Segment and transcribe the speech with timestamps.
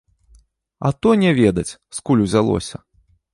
[0.89, 2.77] А то не ведаць, скуль узялося?